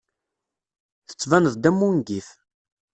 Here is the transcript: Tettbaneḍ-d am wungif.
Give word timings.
Tettbaneḍ-d 1.07 1.69
am 1.69 1.81
wungif. 1.85 2.29